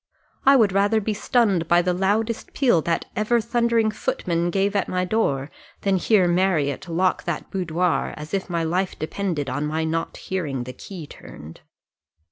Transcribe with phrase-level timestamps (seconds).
[0.47, 4.89] I would rather be stunned by the loudest peal that ever thundering footman gave at
[4.89, 9.83] my door, than hear Marriott lock that boudoir, as if my life depended on my
[9.83, 11.61] not hearing the key turned."